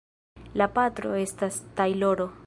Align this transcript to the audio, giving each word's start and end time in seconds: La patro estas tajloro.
La 0.61 0.67
patro 0.77 1.11
estas 1.25 1.63
tajloro. 1.81 2.27